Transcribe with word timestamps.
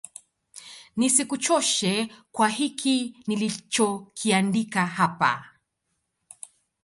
nisikuchoshe 0.95 2.11
kwa 2.31 2.49
hiki 2.49 3.23
nilichokiandika 3.27 4.85
hapa 4.85 5.53